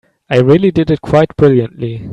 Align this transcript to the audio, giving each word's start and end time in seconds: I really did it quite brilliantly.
I 0.31 0.37
really 0.39 0.71
did 0.71 0.89
it 0.89 0.99
quite 1.01 1.35
brilliantly. 1.35 2.09